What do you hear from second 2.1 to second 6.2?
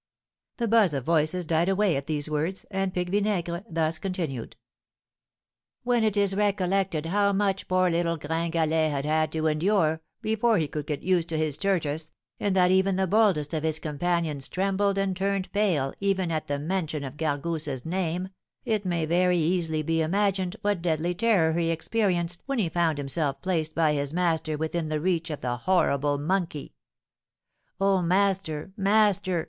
words, and Pique Vinaigre thus continued: "When it